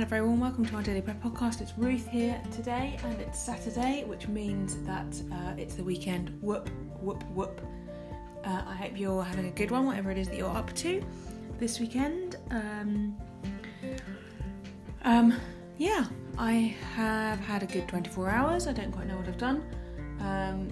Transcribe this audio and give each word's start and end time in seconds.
and 0.00 0.06
a 0.06 0.08
very 0.08 0.22
warm 0.22 0.40
welcome 0.40 0.64
to 0.64 0.76
our 0.76 0.82
Daily 0.82 1.02
Prayer 1.02 1.18
podcast. 1.22 1.60
It's 1.60 1.76
Ruth 1.76 2.08
here 2.08 2.40
today, 2.52 2.98
and 3.04 3.20
it's 3.20 3.38
Saturday, 3.38 4.02
which 4.06 4.28
means 4.28 4.82
that 4.84 5.22
uh, 5.30 5.52
it's 5.58 5.74
the 5.74 5.84
weekend. 5.84 6.38
Whoop, 6.40 6.70
whoop, 7.02 7.22
whoop. 7.34 7.60
Uh, 8.42 8.62
I 8.66 8.74
hope 8.76 8.98
you're 8.98 9.22
having 9.22 9.48
a 9.48 9.50
good 9.50 9.70
one, 9.70 9.84
whatever 9.84 10.10
it 10.10 10.16
is 10.16 10.26
that 10.28 10.38
you're 10.38 10.56
up 10.56 10.72
to 10.76 11.04
this 11.58 11.80
weekend. 11.80 12.36
Um, 12.50 13.14
um, 15.02 15.38
yeah, 15.76 16.06
I 16.38 16.74
have 16.94 17.38
had 17.40 17.62
a 17.62 17.66
good 17.66 17.86
24 17.86 18.30
hours. 18.30 18.66
I 18.66 18.72
don't 18.72 18.92
quite 18.92 19.06
know 19.06 19.18
what 19.18 19.28
I've 19.28 19.36
done. 19.36 19.62
Um, 20.20 20.70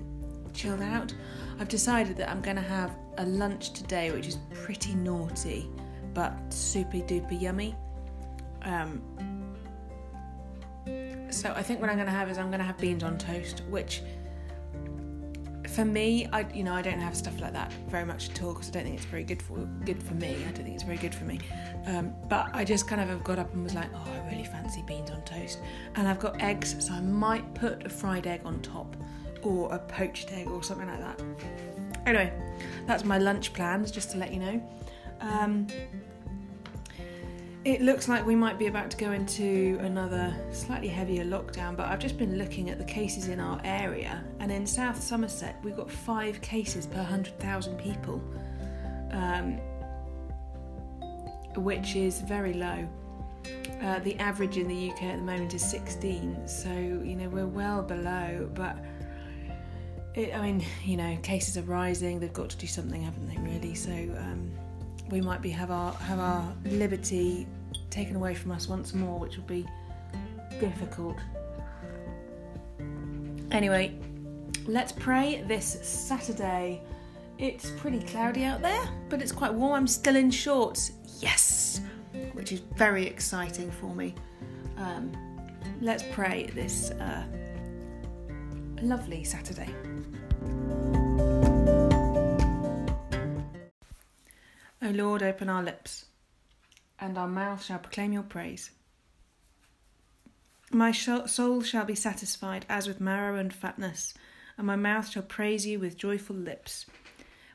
chilled 0.55 0.81
out. 0.81 1.13
I've 1.61 1.69
decided 1.69 2.17
that 2.17 2.31
I'm 2.31 2.41
going 2.41 2.57
to 2.57 2.63
have 2.63 2.97
a 3.19 3.27
lunch 3.27 3.75
today, 3.75 4.11
which 4.11 4.27
is 4.27 4.39
pretty 4.55 4.95
naughty 4.95 5.69
but 6.15 6.53
super 6.53 6.97
duper 6.97 7.41
yummy. 7.41 7.77
Um, 8.63 9.03
so 11.31 11.53
I 11.55 11.63
think 11.63 11.81
what 11.81 11.91
I'm 11.91 11.97
going 11.97 12.07
to 12.07 12.13
have 12.13 12.31
is 12.31 12.39
I'm 12.39 12.49
going 12.49 12.61
to 12.61 12.65
have 12.65 12.79
beans 12.79 13.03
on 13.03 13.19
toast, 13.19 13.63
which 13.69 14.03
for 15.69 15.85
me, 15.85 16.27
I 16.33 16.47
you 16.53 16.65
know 16.65 16.75
I 16.75 16.83
don't 16.83 17.01
have 17.01 17.17
stuff 17.17 17.41
like 17.41 17.53
that 17.53 17.73
very 17.89 18.05
much 18.05 18.31
at 18.31 18.43
all 18.43 18.53
because 18.53 18.69
I 18.69 18.73
don't 18.73 18.85
think 18.85 18.97
it's 18.97 19.05
very 19.05 19.23
good 19.23 19.43
for 19.43 19.59
good 19.85 20.03
for 20.03 20.15
me. 20.15 20.35
I 20.41 20.51
don't 20.51 20.65
think 20.65 20.75
it's 20.75 20.83
very 20.83 20.97
good 20.97 21.15
for 21.15 21.25
me. 21.25 21.39
Um, 21.87 22.15
but 22.29 22.51
I 22.53 22.65
just 22.65 22.89
kind 22.89 23.01
of 23.01 23.23
got 23.23 23.39
up 23.39 23.53
and 23.53 23.63
was 23.63 23.75
like, 23.75 23.89
oh, 23.95 24.11
I 24.11 24.31
really 24.31 24.45
fancy 24.45 24.83
beans 24.87 25.11
on 25.11 25.23
toast, 25.23 25.61
and 25.95 26.09
I've 26.09 26.19
got 26.19 26.41
eggs, 26.41 26.75
so 26.79 26.93
I 26.93 27.01
might 27.01 27.55
put 27.55 27.85
a 27.87 27.89
fried 27.89 28.27
egg 28.27 28.41
on 28.45 28.61
top 28.61 28.97
or 29.43 29.73
a 29.73 29.79
poached 29.79 30.33
egg 30.33 30.49
or 30.49 30.63
something 30.63 30.89
like 30.89 31.01
that. 31.01 31.23
Anyway, 32.07 32.33
that's 32.87 33.05
my 33.05 33.19
lunch 33.19 33.53
plans, 33.53 33.91
just 33.91 34.11
to 34.13 34.19
let 34.19 34.33
you 34.33 34.41
know. 34.41 34.63
Um, 35.21 35.67
it 37.69 37.83
looks 37.83 38.09
like 38.09 38.25
we 38.25 38.35
might 38.35 38.59
be 38.59 38.67
about 38.67 38.91
to 38.91 38.97
go 38.97 39.13
into 39.13 39.77
another 39.83 40.35
slightly 40.53 40.89
heavier 40.89 41.23
lockdown, 41.23 41.77
but 41.77 41.87
I've 41.87 41.99
just 41.99 42.17
been 42.17 42.39
looking 42.39 42.71
at 42.71 42.79
the 42.79 42.85
cases 42.85 43.29
in 43.29 43.39
our 43.39 43.61
area, 43.63 44.25
and 44.41 44.51
in 44.51 44.67
South 44.67 44.99
Somerset, 45.03 45.57
we've 45.63 45.77
got 45.77 45.91
five 45.91 46.41
cases 46.41 46.87
per 46.87 46.97
100,000 46.97 47.77
people, 47.77 48.23
um, 49.11 49.59
which 51.57 51.95
is 51.95 52.23
very 52.23 52.55
low. 52.55 52.89
Uh, 53.83 53.99
the 53.99 54.17
average 54.17 54.57
in 54.57 54.67
the 54.67 54.91
UK 54.91 55.03
at 55.03 55.17
the 55.17 55.23
moment 55.23 55.53
is 55.53 55.63
16, 55.63 56.49
so 56.49 56.71
you 56.71 57.17
know 57.17 57.29
we're 57.29 57.47
well 57.47 57.83
below, 57.83 58.49
but 58.55 58.79
it, 60.15 60.35
I 60.35 60.41
mean, 60.41 60.65
you 60.87 60.97
know, 60.97 61.19
cases 61.23 61.59
are 61.59 61.63
rising. 61.63 62.19
They've 62.19 62.33
got 62.33 62.49
to 62.49 62.57
do 62.57 62.67
something, 62.67 63.03
haven't 63.03 63.29
they? 63.29 63.37
Really, 63.37 63.75
so. 63.75 63.91
Um, 63.91 64.51
we 65.11 65.23
might 65.23 65.41
be 65.41 65.49
have 65.49 65.71
our 65.71 65.95
have 65.95 66.19
our 66.19 66.55
liberty 66.67 67.47
taken 67.91 68.17
away 68.17 68.35
from 68.35 68.53
us 68.53 68.69
once 68.69 68.95
more, 68.95 69.19
which 69.19 69.37
will 69.37 69.45
be 69.45 69.67
difficult. 70.61 71.17
Anyway, 73.51 73.99
let's 74.67 74.93
pray 74.93 75.43
this 75.49 75.67
Saturday. 75.83 76.83
It's 77.39 77.71
pretty 77.71 78.01
cloudy 78.01 78.45
out 78.45 78.63
there, 78.63 78.89
but 79.09 79.23
it's 79.23 79.33
quite 79.33 79.55
warm. 79.55 79.75
I'm 79.75 79.87
still 79.87 80.17
in 80.17 80.31
shorts. 80.31 80.93
Yes, 81.21 81.81
which 82.33 82.53
is 82.53 82.61
very 82.77 83.07
exciting 83.07 83.71
for 83.71 83.95
me. 83.95 84.15
Um, 84.77 85.13
let's 85.81 86.03
pray 86.13 86.51
this 86.55 86.91
uh, 86.91 87.25
lovely 88.83 89.25
Saturday. 89.25 89.69
O 94.81 94.91
Lord, 94.91 95.23
open 95.23 95.49
our 95.49 95.63
lips, 95.63 96.07
and 97.01 97.17
our 97.17 97.29
mouth 97.29 97.65
shall 97.65 97.79
proclaim 97.79 98.13
your 98.13 98.23
praise. 98.23 98.71
My 100.71 100.93
soul 100.93 101.63
shall 101.63 101.85
be 101.85 101.95
satisfied 101.95 102.67
as 102.69 102.87
with 102.87 103.01
marrow 103.01 103.37
and 103.37 103.53
fatness, 103.53 104.13
and 104.57 104.67
my 104.67 104.77
mouth 104.77 105.09
shall 105.09 105.23
praise 105.23 105.67
you 105.67 105.79
with 105.79 105.97
joyful 105.97 106.37
lips. 106.37 106.85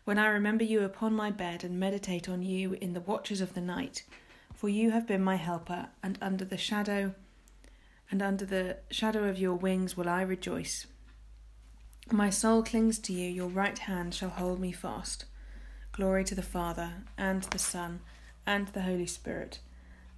When 0.05 0.17
I 0.17 0.27
remember 0.27 0.63
you 0.63 0.81
upon 0.83 1.13
my 1.13 1.31
bed 1.31 1.63
and 1.63 1.79
meditate 1.79 2.27
on 2.27 2.41
you 2.41 2.73
in 2.73 2.93
the 2.93 3.01
watches 3.01 3.39
of 3.39 3.53
the 3.53 3.61
night, 3.61 4.03
for 4.53 4.67
you 4.67 4.91
have 4.91 5.07
been 5.07 5.23
my 5.23 5.35
helper, 5.35 5.89
and 6.01 6.17
under 6.21 6.45
the 6.45 6.57
shadow 6.57 7.13
and 8.13 8.21
under 8.21 8.45
the 8.45 8.77
shadow 8.91 9.23
of 9.23 9.39
your 9.39 9.55
wings 9.55 9.97
will 9.97 10.07
I 10.07 10.21
rejoice. 10.21 10.85
My 12.11 12.29
soul 12.29 12.61
clings 12.61 12.99
to 12.99 13.13
you, 13.13 13.27
your 13.27 13.47
right 13.47 13.79
hand 13.79 14.13
shall 14.13 14.29
hold 14.29 14.59
me 14.59 14.71
fast. 14.71 15.25
Glory 15.93 16.23
to 16.25 16.35
the 16.35 16.43
Father, 16.43 16.91
and 17.17 17.41
to 17.41 17.49
the 17.49 17.57
Son, 17.57 18.01
and 18.45 18.67
the 18.69 18.81
Holy 18.81 19.05
Spirit, 19.05 19.59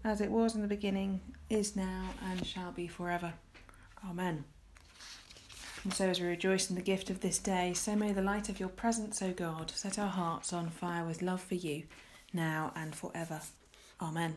as 0.04 0.22
it 0.22 0.32
was 0.32 0.56
in 0.56 0.62
the 0.62 0.68
beginning, 0.68 1.22
is 1.50 1.76
now, 1.76 2.10
and 2.30 2.46
shall 2.46 2.72
be 2.72 2.88
forever. 2.88 3.34
Amen. 4.08 4.46
And 5.84 5.94
so, 5.94 6.10
as 6.10 6.20
we 6.20 6.28
rejoice 6.28 6.70
in 6.70 6.76
the 6.76 6.82
gift 6.82 7.12
of 7.12 7.20
this 7.20 7.38
day, 7.38 7.74
so 7.76 7.96
may 7.96 8.12
the 8.12 8.22
light 8.22 8.50
of 8.50 8.60
your 8.60 8.70
presence, 8.70 9.22
O 9.22 9.32
God, 9.32 9.72
set 9.76 10.00
our 10.00 10.10
hearts 10.10 10.52
on 10.52 10.70
fire 10.70 11.06
with 11.06 11.22
love 11.22 11.42
for 11.42 11.56
you, 11.56 11.84
now 12.34 12.72
and 12.76 12.96
forever. 12.96 13.40
Amen. 14.02 14.36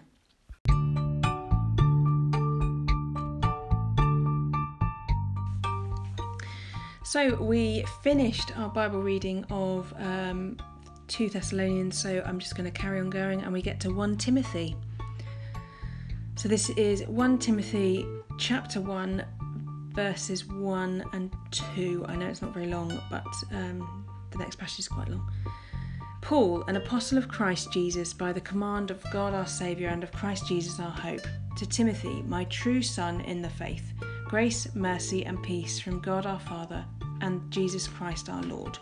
So, 7.04 7.36
we 7.36 7.82
finished 8.02 8.56
our 8.58 8.68
Bible 8.68 9.00
reading 9.00 9.46
of 9.50 9.94
um, 9.96 10.58
2 11.08 11.30
Thessalonians, 11.30 11.98
so 11.98 12.22
I'm 12.24 12.38
just 12.38 12.54
going 12.54 12.70
to 12.70 12.78
carry 12.78 13.00
on 13.00 13.10
going 13.10 13.42
and 13.42 13.52
we 13.52 13.62
get 13.62 13.80
to 13.80 13.90
1 13.90 14.16
Timothy. 14.18 14.76
So 16.36 16.48
this 16.48 16.70
is 16.70 17.02
1 17.06 17.38
Timothy 17.38 18.06
chapter 18.38 18.80
1, 18.80 19.24
verses 19.94 20.46
1 20.46 21.04
and 21.12 21.34
2. 21.50 22.04
I 22.06 22.14
know 22.14 22.26
it's 22.26 22.42
not 22.42 22.54
very 22.54 22.66
long, 22.66 23.00
but 23.10 23.26
um, 23.52 24.06
the 24.30 24.38
next 24.38 24.56
passage 24.56 24.80
is 24.80 24.88
quite 24.88 25.08
long. 25.08 25.28
Paul, 26.20 26.62
an 26.64 26.76
apostle 26.76 27.16
of 27.16 27.26
Christ 27.28 27.72
Jesus, 27.72 28.12
by 28.12 28.32
the 28.32 28.40
command 28.40 28.90
of 28.90 29.02
God 29.10 29.34
our 29.34 29.46
Saviour 29.46 29.90
and 29.90 30.04
of 30.04 30.12
Christ 30.12 30.46
Jesus 30.46 30.78
our 30.78 30.90
hope, 30.90 31.26
to 31.56 31.66
Timothy, 31.66 32.22
my 32.22 32.44
true 32.44 32.82
son 32.82 33.22
in 33.22 33.40
the 33.40 33.48
faith, 33.48 33.92
grace, 34.26 34.68
mercy, 34.74 35.24
and 35.24 35.42
peace 35.42 35.80
from 35.80 36.00
God 36.00 36.26
our 36.26 36.38
Father 36.38 36.84
and 37.20 37.50
Jesus 37.50 37.88
Christ 37.88 38.28
our 38.28 38.42
Lord. 38.42 38.78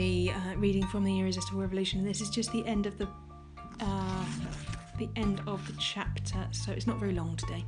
Uh, 0.00 0.56
reading 0.56 0.86
from 0.86 1.04
the 1.04 1.20
Irresistible 1.20 1.60
Revolution. 1.60 2.02
This 2.06 2.22
is 2.22 2.30
just 2.30 2.50
the 2.52 2.64
end 2.64 2.86
of 2.86 2.96
the 2.96 3.06
uh, 3.80 4.24
the 4.98 5.10
end 5.14 5.42
of 5.46 5.66
the 5.66 5.74
chapter, 5.78 6.48
so 6.52 6.72
it's 6.72 6.86
not 6.86 6.98
very 6.98 7.12
long 7.12 7.36
today. 7.36 7.62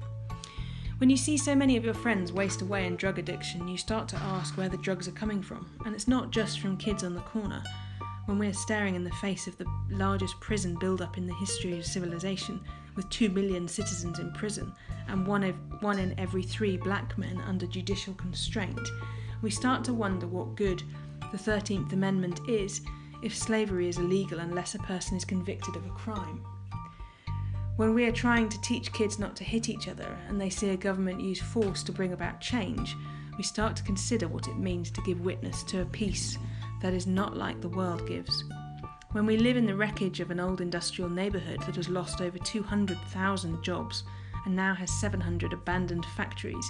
When 0.96 1.10
you 1.10 1.16
see 1.18 1.36
so 1.36 1.54
many 1.54 1.76
of 1.76 1.84
your 1.84 1.92
friends 1.92 2.32
waste 2.32 2.62
away 2.62 2.86
in 2.86 2.96
drug 2.96 3.18
addiction, 3.18 3.68
you 3.68 3.76
start 3.76 4.08
to 4.08 4.16
ask 4.16 4.56
where 4.56 4.70
the 4.70 4.78
drugs 4.78 5.06
are 5.06 5.12
coming 5.12 5.42
from, 5.42 5.68
and 5.84 5.94
it's 5.94 6.08
not 6.08 6.30
just 6.30 6.60
from 6.60 6.78
kids 6.78 7.04
on 7.04 7.14
the 7.14 7.20
corner. 7.20 7.62
When 8.24 8.38
we're 8.38 8.54
staring 8.54 8.94
in 8.94 9.04
the 9.04 9.10
face 9.16 9.46
of 9.46 9.58
the 9.58 9.66
largest 9.90 10.40
prison 10.40 10.78
build-up 10.80 11.18
in 11.18 11.26
the 11.26 11.34
history 11.34 11.78
of 11.78 11.84
civilization, 11.84 12.62
with 12.96 13.10
two 13.10 13.28
million 13.28 13.68
citizens 13.68 14.20
in 14.20 14.32
prison 14.32 14.72
and 15.08 15.26
one, 15.26 15.44
of, 15.44 15.54
one 15.82 15.98
in 15.98 16.18
every 16.18 16.44
three 16.44 16.78
black 16.78 17.18
men 17.18 17.42
under 17.46 17.66
judicial 17.66 18.14
constraint, 18.14 18.88
we 19.42 19.50
start 19.50 19.84
to 19.84 19.92
wonder 19.92 20.26
what 20.26 20.54
good 20.54 20.82
the 21.30 21.38
13th 21.38 21.92
Amendment 21.92 22.40
is 22.48 22.80
if 23.22 23.36
slavery 23.36 23.88
is 23.88 23.98
illegal 23.98 24.40
unless 24.40 24.74
a 24.74 24.80
person 24.80 25.16
is 25.16 25.24
convicted 25.24 25.76
of 25.76 25.86
a 25.86 25.90
crime. 25.90 26.44
When 27.76 27.94
we 27.94 28.04
are 28.04 28.12
trying 28.12 28.48
to 28.48 28.60
teach 28.60 28.92
kids 28.92 29.18
not 29.18 29.34
to 29.36 29.44
hit 29.44 29.68
each 29.68 29.88
other 29.88 30.18
and 30.28 30.40
they 30.40 30.50
see 30.50 30.70
a 30.70 30.76
government 30.76 31.20
use 31.20 31.40
force 31.40 31.82
to 31.84 31.92
bring 31.92 32.12
about 32.12 32.40
change, 32.40 32.96
we 33.36 33.42
start 33.42 33.76
to 33.76 33.82
consider 33.82 34.28
what 34.28 34.48
it 34.48 34.58
means 34.58 34.90
to 34.90 35.02
give 35.02 35.20
witness 35.20 35.62
to 35.64 35.80
a 35.80 35.86
peace 35.86 36.36
that 36.82 36.92
is 36.92 37.06
not 37.06 37.36
like 37.36 37.60
the 37.60 37.68
world 37.68 38.06
gives. 38.06 38.44
When 39.12 39.26
we 39.26 39.36
live 39.36 39.56
in 39.56 39.66
the 39.66 39.76
wreckage 39.76 40.20
of 40.20 40.30
an 40.30 40.40
old 40.40 40.60
industrial 40.60 41.10
neighbourhood 41.10 41.60
that 41.66 41.76
has 41.76 41.88
lost 41.88 42.20
over 42.20 42.38
200,000 42.38 43.62
jobs 43.62 44.04
and 44.44 44.56
now 44.56 44.74
has 44.74 44.90
700 45.00 45.52
abandoned 45.52 46.04
factories, 46.16 46.68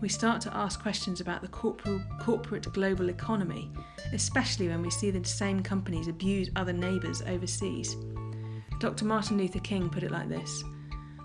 we 0.00 0.08
start 0.08 0.40
to 0.42 0.56
ask 0.56 0.80
questions 0.80 1.20
about 1.20 1.42
the 1.42 1.48
corporate 1.48 2.72
global 2.72 3.08
economy, 3.08 3.70
especially 4.12 4.68
when 4.68 4.82
we 4.82 4.90
see 4.90 5.10
the 5.10 5.24
same 5.24 5.62
companies 5.62 6.08
abuse 6.08 6.50
other 6.56 6.72
neighbours 6.72 7.22
overseas. 7.22 7.96
Dr. 8.80 9.04
Martin 9.04 9.38
Luther 9.38 9.60
King 9.60 9.88
put 9.88 10.02
it 10.02 10.10
like 10.10 10.28
this 10.28 10.64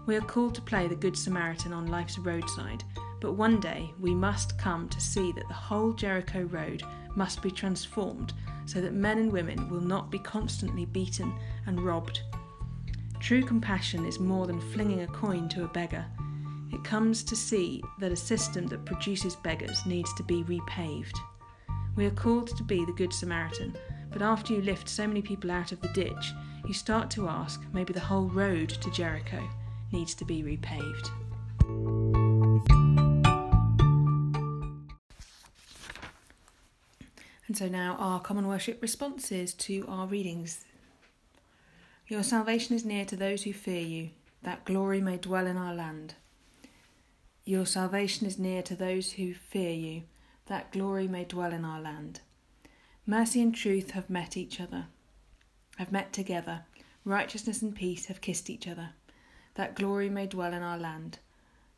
We 0.06 0.16
are 0.16 0.22
called 0.22 0.56
to 0.56 0.62
play 0.62 0.88
the 0.88 0.96
Good 0.96 1.18
Samaritan 1.18 1.74
on 1.74 1.88
life's 1.88 2.18
roadside, 2.18 2.84
but 3.20 3.34
one 3.34 3.60
day 3.60 3.92
we 4.00 4.16
must 4.16 4.58
come 4.58 4.88
to 4.90 5.02
see 5.02 5.32
that 5.34 5.48
the 5.48 5.54
whole 5.54 5.94
Jericho 5.94 6.44
Road 6.44 6.84
must 7.16 7.42
be 7.42 7.52
transformed 7.52 8.34
so 8.66 8.80
that 8.82 8.94
men 8.94 9.18
and 9.18 9.32
women 9.32 9.70
will 9.70 9.82
not 9.82 10.12
be 10.12 10.20
constantly 10.20 10.86
beaten 10.86 11.34
and 11.66 11.82
robbed 11.82 12.22
True 13.20 13.44
compassion 13.44 14.06
is 14.06 14.20
more 14.20 14.48
than 14.48 14.60
flinging 14.60 15.02
a 15.02 15.08
coin 15.08 15.50
to 15.50 15.66
a 15.66 15.68
beggar. 15.68 16.06
It 16.72 16.84
comes 16.84 17.24
to 17.26 17.36
see 17.36 17.84
that 18.00 18.12
a 18.12 18.16
system 18.16 18.66
that 18.68 18.86
produces 18.86 19.36
beggars 19.36 19.86
needs 19.86 20.14
to 20.16 20.24
be 20.24 20.44
repaved. 20.44 21.18
We 21.96 22.06
are 22.06 22.12
called 22.12 22.56
to 22.56 22.64
be 22.64 22.86
the 22.86 22.94
Good 22.94 23.12
Samaritan, 23.12 23.76
but 24.12 24.22
after 24.22 24.54
you 24.54 24.62
lift 24.62 24.88
so 24.88 25.06
many 25.06 25.22
people 25.22 25.52
out 25.52 25.72
of 25.72 25.82
the 25.82 25.90
ditch, 25.90 26.34
you 26.66 26.74
start 26.74 27.10
to 27.12 27.28
ask 27.28 27.62
maybe 27.74 27.94
the 27.94 28.00
whole 28.00 28.30
road 28.30 28.70
to 28.70 28.92
Jericho 28.92 29.48
needs 29.92 30.16
to 30.16 30.26
be 30.26 30.42
repaved. 30.42 31.10
And 37.48 37.58
so 37.58 37.68
now 37.68 37.96
our 38.00 38.20
common 38.20 38.48
worship 38.48 38.82
responses 38.82 39.54
to 39.56 39.86
our 39.88 40.08
readings. 40.08 40.66
Your 42.10 42.24
salvation 42.24 42.76
is 42.76 42.84
near 42.84 43.06
to 43.06 43.16
those 43.16 43.44
who 43.44 43.54
fear 43.54 43.86
you, 43.86 44.10
that 44.42 44.66
glory 44.66 45.00
may 45.00 45.18
dwell 45.18 45.46
in 45.46 45.58
our 45.58 45.76
land. 45.76 46.16
Your 47.46 47.68
salvation 47.68 48.26
is 48.26 48.40
near 48.40 48.64
to 48.64 48.76
those 48.76 49.12
who 49.12 49.36
fear 49.36 49.70
you, 49.70 50.02
that 50.48 50.72
glory 50.72 51.08
may 51.08 51.24
dwell 51.24 51.54
in 51.54 51.64
our 51.64 51.80
land. 51.80 52.22
Mercy 53.06 53.44
and 53.44 53.54
truth 53.54 53.92
have 53.92 54.10
met 54.10 54.36
each 54.36 54.60
other, 54.60 54.88
have 55.78 55.92
met 55.92 56.12
together. 56.12 56.62
Righteousness 57.06 57.62
and 57.62 57.76
peace 57.76 58.08
have 58.08 58.22
kissed 58.22 58.50
each 58.50 58.68
other, 58.68 58.90
that 59.54 59.76
glory 59.76 60.10
may 60.10 60.26
dwell 60.26 60.52
in 60.54 60.64
our 60.64 60.80
land. 60.80 61.20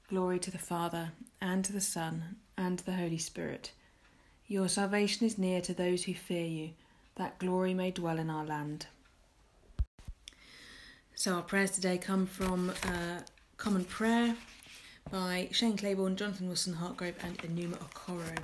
Glory 0.07 0.39
to 0.39 0.51
the 0.51 0.57
Father, 0.57 1.11
and 1.41 1.65
to 1.65 1.73
the 1.73 1.81
Son, 1.81 2.37
and 2.57 2.79
to 2.79 2.85
the 2.85 2.95
Holy 2.95 3.17
Spirit. 3.17 3.73
Your 4.47 4.69
salvation 4.69 5.27
is 5.27 5.37
near 5.37 5.59
to 5.59 5.73
those 5.73 6.05
who 6.05 6.13
fear 6.13 6.45
you, 6.45 6.69
that 7.15 7.37
glory 7.37 7.73
may 7.73 7.91
dwell 7.91 8.17
in 8.17 8.29
our 8.29 8.45
land. 8.45 8.85
So, 11.21 11.35
our 11.35 11.43
prayers 11.43 11.69
today 11.69 11.99
come 11.99 12.25
from 12.25 12.71
uh, 12.71 13.19
Common 13.57 13.85
Prayer 13.85 14.35
by 15.11 15.49
Shane 15.51 15.77
Claiborne, 15.77 16.15
Jonathan 16.15 16.47
Wilson 16.47 16.73
Hartgrove, 16.73 17.13
and 17.21 17.37
Enuma 17.43 17.77
Okoro. 17.77 18.39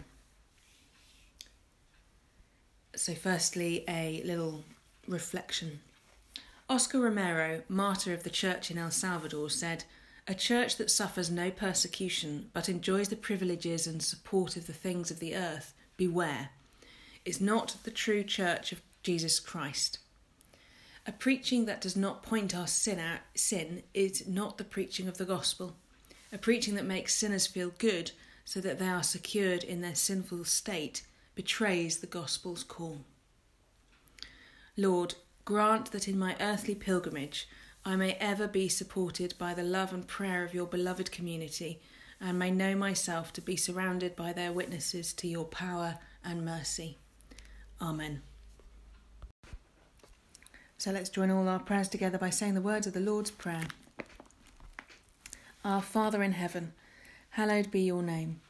So, 2.95 3.15
firstly, 3.15 3.83
a 3.89 4.21
little 4.23 4.63
reflection. 5.07 5.79
Oscar 6.69 6.99
Romero, 6.99 7.63
martyr 7.67 8.13
of 8.13 8.21
the 8.21 8.29
church 8.29 8.69
in 8.69 8.77
El 8.77 8.91
Salvador, 8.91 9.49
said, 9.49 9.85
A 10.27 10.35
church 10.35 10.77
that 10.77 10.91
suffers 10.91 11.31
no 11.31 11.49
persecution 11.49 12.51
but 12.53 12.69
enjoys 12.69 13.09
the 13.09 13.15
privileges 13.15 13.87
and 13.87 14.03
support 14.03 14.55
of 14.55 14.67
the 14.67 14.71
things 14.71 15.09
of 15.09 15.17
the 15.17 15.35
earth, 15.35 15.73
beware, 15.97 16.49
is 17.25 17.41
not 17.41 17.77
the 17.85 17.89
true 17.89 18.23
church 18.23 18.71
of 18.71 18.83
Jesus 19.01 19.39
Christ. 19.39 19.97
A 21.07 21.13
preaching 21.13 21.65
that 21.65 21.79
does 21.79 21.95
not 21.95 22.21
point 22.21 22.53
our 22.53 22.67
sin 22.67 22.99
out 22.99 23.21
sin 23.33 23.83
is 23.93 24.27
not 24.27 24.57
the 24.57 24.65
preaching 24.65 25.07
of 25.07 25.17
the 25.17 25.25
gospel. 25.25 25.77
A 26.33 26.37
preaching 26.37 26.75
that 26.75 26.85
makes 26.85 27.15
sinners 27.15 27.47
feel 27.47 27.71
good 27.77 28.11
so 28.43 28.59
that 28.59 28.77
they 28.77 28.89
are 28.89 29.03
secured 29.03 29.63
in 29.63 29.79
their 29.79 29.95
sinful 29.95 30.43
state 30.43 31.03
betrays 31.33 31.99
the 31.99 32.07
gospel's 32.07 32.63
call. 32.63 32.99
Lord, 34.75 35.15
grant 35.45 35.91
that 35.91 36.09
in 36.09 36.19
my 36.19 36.35
earthly 36.41 36.75
pilgrimage 36.75 37.47
I 37.85 37.95
may 37.95 38.13
ever 38.13 38.49
be 38.49 38.67
supported 38.67 39.33
by 39.37 39.53
the 39.53 39.63
love 39.63 39.93
and 39.93 40.05
prayer 40.05 40.43
of 40.43 40.53
your 40.53 40.65
beloved 40.65 41.09
community, 41.09 41.79
and 42.19 42.37
may 42.37 42.51
know 42.51 42.75
myself 42.75 43.31
to 43.33 43.41
be 43.41 43.55
surrounded 43.55 44.13
by 44.13 44.33
their 44.33 44.51
witnesses 44.51 45.13
to 45.13 45.27
your 45.27 45.45
power 45.45 45.99
and 46.21 46.43
mercy. 46.43 46.97
Amen. 47.81 48.23
So 50.79 50.91
let's 50.91 51.09
join 51.09 51.31
all 51.31 51.47
our 51.49 51.59
prayers 51.59 51.89
together 51.89 52.19
by 52.19 52.29
saying 52.29 52.53
the 52.53 52.61
words 52.61 52.85
of 52.85 52.93
the 52.93 52.99
Lord's 52.99 53.31
Prayer. 53.31 53.63
Our 55.65 55.81
Father 55.81 56.21
in 56.21 56.33
heaven, 56.33 56.73
hallowed 57.31 57.71
be 57.71 57.81
your 57.81 58.03
name. 58.03 58.41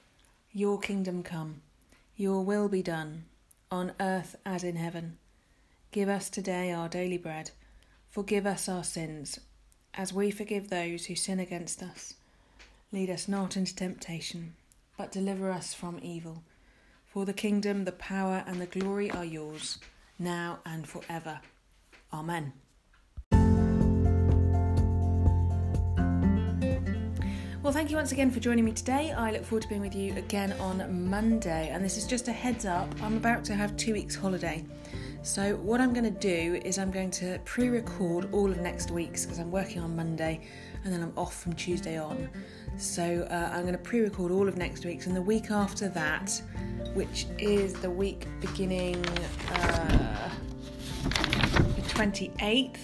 Your 0.51 0.77
kingdom 0.77 1.23
come. 1.23 1.61
Your 2.17 2.43
will 2.43 2.67
be 2.67 2.83
done, 2.83 3.23
on 3.71 3.93
earth 4.01 4.35
as 4.45 4.65
in 4.65 4.75
heaven. 4.75 5.17
Give 5.91 6.09
us 6.09 6.29
today 6.29 6.71
our 6.73 6.89
daily 6.89 7.17
bread. 7.17 7.51
Forgive 8.09 8.45
us 8.45 8.67
our 8.67 8.83
sins, 8.83 9.39
as 9.93 10.11
we 10.11 10.29
forgive 10.29 10.69
those 10.69 11.05
who 11.05 11.15
sin 11.15 11.39
against 11.39 11.81
us. 11.81 12.15
Lead 12.91 13.09
us 13.09 13.29
not 13.29 13.55
into 13.55 13.73
temptation, 13.73 14.53
but 14.97 15.13
deliver 15.13 15.49
us 15.49 15.73
from 15.73 15.99
evil. 16.01 16.43
For 17.05 17.25
the 17.25 17.33
kingdom, 17.33 17.85
the 17.85 17.93
power, 17.93 18.43
and 18.45 18.59
the 18.59 18.65
glory 18.65 19.09
are 19.09 19.23
yours, 19.25 19.77
now 20.19 20.59
and 20.65 20.85
forever. 20.87 21.39
Amen. 22.17 22.51
Well, 27.61 27.73
thank 27.73 27.91
you 27.91 27.97
once 27.97 28.11
again 28.11 28.31
for 28.31 28.39
joining 28.39 28.65
me 28.65 28.71
today. 28.71 29.11
I 29.11 29.29
look 29.29 29.45
forward 29.45 29.61
to 29.63 29.69
being 29.69 29.81
with 29.81 29.93
you 29.93 30.15
again 30.15 30.53
on 30.53 31.07
Monday. 31.07 31.69
And 31.69 31.85
this 31.85 31.95
is 31.95 32.07
just 32.07 32.27
a 32.27 32.31
heads 32.31 32.65
up 32.65 32.91
I'm 33.03 33.17
about 33.17 33.43
to 33.45 33.53
have 33.53 33.77
two 33.77 33.93
weeks' 33.93 34.15
holiday. 34.15 34.65
So, 35.21 35.57
what 35.57 35.79
I'm 35.79 35.93
going 35.93 36.05
to 36.05 36.19
do 36.19 36.59
is 36.65 36.79
I'm 36.79 36.89
going 36.89 37.11
to 37.11 37.39
pre 37.45 37.67
record 37.67 38.29
all 38.31 38.49
of 38.49 38.61
next 38.61 38.89
week's 38.89 39.25
because 39.25 39.37
I'm 39.37 39.51
working 39.51 39.81
on 39.81 39.95
Monday 39.95 40.41
and 40.83 40.91
then 40.91 41.03
I'm 41.03 41.13
off 41.17 41.39
from 41.39 41.53
Tuesday 41.53 41.99
on. 41.99 42.29
So, 42.77 43.27
uh, 43.29 43.51
I'm 43.53 43.61
going 43.61 43.73
to 43.73 43.79
pre 43.79 43.99
record 43.99 44.31
all 44.31 44.47
of 44.47 44.57
next 44.57 44.85
week's 44.85 45.05
and 45.05 45.15
the 45.15 45.21
week 45.21 45.51
after 45.51 45.87
that, 45.89 46.41
which 46.95 47.27
is 47.37 47.73
the 47.73 47.91
week 47.91 48.25
beginning 48.39 49.05
uh, 49.51 50.26
28th 51.97 52.77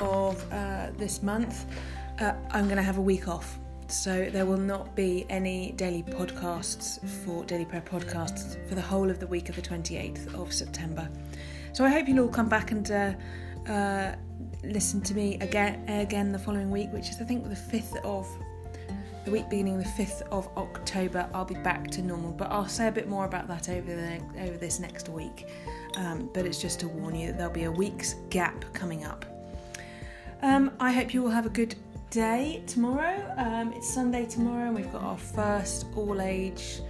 of 0.00 0.52
uh, 0.52 0.88
this 0.96 1.22
month, 1.22 1.66
uh, 2.18 2.32
I'm 2.50 2.64
going 2.64 2.76
to 2.76 2.82
have 2.82 2.98
a 2.98 3.00
week 3.00 3.28
off. 3.28 3.60
So 3.86 4.28
there 4.32 4.44
will 4.44 4.56
not 4.56 4.96
be 4.96 5.24
any 5.30 5.70
daily 5.76 6.02
podcasts 6.02 6.98
for 7.22 7.44
Daily 7.44 7.64
Prayer 7.64 7.80
podcasts 7.80 8.56
for 8.68 8.74
the 8.74 8.82
whole 8.82 9.08
of 9.08 9.20
the 9.20 9.26
week 9.28 9.48
of 9.48 9.54
the 9.54 9.62
28th 9.62 10.34
of 10.34 10.52
September. 10.52 11.08
So 11.72 11.84
I 11.84 11.90
hope 11.90 12.08
you'll 12.08 12.24
all 12.24 12.28
come 12.28 12.48
back 12.48 12.72
and 12.72 12.90
uh, 12.90 13.12
uh, 13.70 14.16
listen 14.64 15.00
to 15.02 15.14
me 15.14 15.38
again 15.38 15.88
again 15.88 16.32
the 16.32 16.40
following 16.40 16.72
week, 16.72 16.92
which 16.92 17.10
is 17.10 17.20
I 17.20 17.24
think 17.24 17.48
the 17.48 17.54
5th 17.54 18.04
of 18.04 18.26
the 19.28 19.32
week 19.32 19.50
beginning 19.50 19.76
the 19.76 19.84
5th 19.84 20.22
of 20.30 20.48
October. 20.56 21.28
I'll 21.34 21.44
be 21.44 21.54
back 21.56 21.90
to 21.90 22.00
normal, 22.00 22.32
but 22.32 22.50
I'll 22.50 22.66
say 22.66 22.88
a 22.88 22.92
bit 22.92 23.08
more 23.08 23.26
about 23.26 23.46
that 23.48 23.68
over 23.68 23.94
the 23.94 24.22
over 24.42 24.56
this 24.56 24.80
next 24.80 25.10
week. 25.10 25.48
Um, 25.98 26.30
but 26.32 26.46
it's 26.46 26.58
just 26.58 26.80
to 26.80 26.88
warn 26.88 27.14
you 27.14 27.26
that 27.26 27.36
there'll 27.36 27.52
be 27.52 27.64
a 27.64 27.70
week's 27.70 28.14
gap 28.30 28.64
coming 28.72 29.04
up. 29.04 29.26
Um, 30.40 30.70
I 30.80 30.92
hope 30.92 31.12
you 31.12 31.22
will 31.22 31.30
have 31.30 31.44
a 31.44 31.50
good 31.50 31.74
day 32.08 32.62
tomorrow. 32.66 33.34
Um, 33.36 33.74
it's 33.74 33.92
Sunday 33.92 34.24
tomorrow, 34.24 34.68
and 34.68 34.74
we've 34.74 34.90
got 34.90 35.02
our 35.02 35.18
first 35.18 35.84
all 35.94 36.22
age 36.22 36.80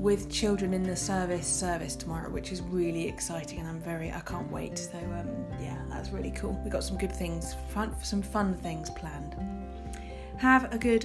with 0.00 0.28
children 0.28 0.74
in 0.74 0.82
the 0.82 0.96
service 0.96 1.46
service 1.46 1.94
tomorrow, 1.94 2.30
which 2.30 2.50
is 2.50 2.62
really 2.62 3.06
exciting, 3.06 3.60
and 3.60 3.68
I'm 3.68 3.80
very 3.80 4.10
I 4.10 4.20
can't 4.20 4.50
wait. 4.50 4.76
So 4.76 4.98
um, 4.98 5.28
yeah, 5.62 5.80
that's 5.88 6.10
really 6.10 6.32
cool. 6.32 6.60
We've 6.64 6.72
got 6.72 6.82
some 6.82 6.98
good 6.98 7.14
things, 7.14 7.54
fun, 7.68 7.94
some 8.02 8.22
fun 8.22 8.54
things 8.54 8.90
planned. 8.90 9.36
Have 10.40 10.72
a 10.72 10.78
good, 10.78 11.04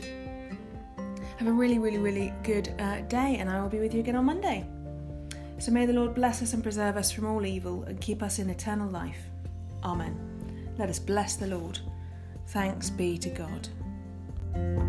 have 1.38 1.48
a 1.48 1.52
really 1.52 1.80
really 1.80 1.98
really 1.98 2.34
good 2.44 2.74
uh, 2.80 3.02
day, 3.02 3.38
and 3.40 3.50
I 3.50 3.62
will 3.62 3.70
be 3.70 3.80
with 3.80 3.94
you 3.94 4.00
again 4.00 4.16
on 4.16 4.26
Monday. 4.26 4.66
So 5.58 5.72
may 5.72 5.86
the 5.86 5.94
Lord 5.94 6.14
bless 6.14 6.42
us 6.42 6.54
and 6.54 6.62
preserve 6.62 6.98
us 6.98 7.12
from 7.12 7.26
all 7.26 7.46
evil 7.46 7.84
and 7.84 8.00
keep 8.02 8.22
us 8.22 8.40
in 8.40 8.50
eternal 8.50 8.90
life. 8.90 9.30
Amen. 9.84 10.74
Let 10.78 10.90
us 10.90 11.00
bless 11.00 11.36
the 11.36 11.48
Lord. 11.48 11.80
Thanks 12.48 12.90
be 12.90 13.18
to 13.18 13.30
God. 13.30 14.85